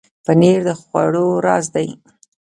پنېر 0.25 0.59
د 0.67 0.69
خوړو 0.81 1.27
راز 1.45 1.65
دی. 1.75 1.87